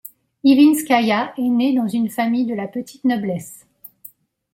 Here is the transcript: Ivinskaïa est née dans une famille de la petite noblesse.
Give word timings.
Ivinskaïa 0.43 1.31
est 1.37 1.41
née 1.47 1.75
dans 1.75 1.87
une 1.87 2.09
famille 2.09 2.47
de 2.47 2.55
la 2.55 2.67
petite 2.67 3.03
noblesse. 3.05 3.67